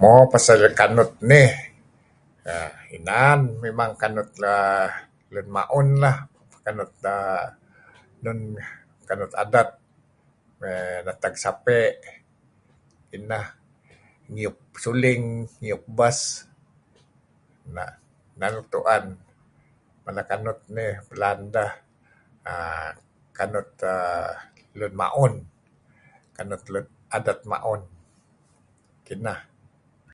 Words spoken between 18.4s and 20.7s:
nuk tu'en. Mala kanut